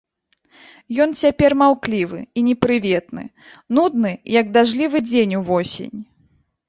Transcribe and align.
Ён 1.03 1.11
цяпер 1.21 1.51
маўклівы 1.61 2.19
і 2.41 2.43
непрыветны, 2.49 3.23
нудны, 3.79 4.11
як 4.39 4.45
дажджлівы 4.57 4.97
дзень 5.11 5.37
увосень. 5.43 5.97